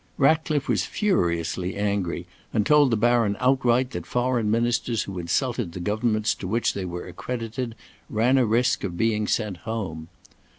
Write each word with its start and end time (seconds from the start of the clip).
Ratcliffe 0.17 0.67
was 0.67 0.83
furiously 0.83 1.75
angry, 1.75 2.25
and 2.51 2.65
told 2.65 2.89
the 2.89 2.97
Baron 2.97 3.37
outright 3.39 3.91
that 3.91 4.07
foreign 4.07 4.49
ministers 4.49 5.03
who 5.03 5.19
insulted 5.19 5.73
the 5.73 5.79
governments 5.79 6.33
to 6.33 6.47
which 6.47 6.73
they 6.73 6.85
were 6.85 7.05
accredited 7.07 7.75
ran 8.09 8.39
a 8.39 8.45
risk 8.47 8.83
of 8.83 8.97
being 8.97 9.27
sent 9.27 9.57
home. 9.57 10.07